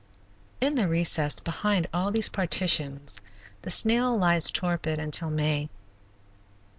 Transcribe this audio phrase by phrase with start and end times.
[0.59, 3.21] In the recess behind all these partitions
[3.61, 5.69] the snail lies torpid until May.